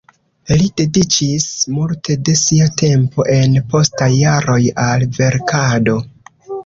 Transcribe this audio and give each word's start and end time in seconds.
Li 0.59 0.69
dediĉis 0.79 1.45
multe 1.75 2.15
de 2.29 2.35
sia 2.41 2.69
tempo 2.83 3.27
en 3.37 3.59
postaj 3.75 4.09
jaroj 4.17 4.59
al 4.89 5.07
verkado. 5.21 5.99